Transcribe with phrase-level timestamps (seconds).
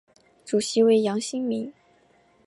[0.43, 1.71] 主席为杨新民。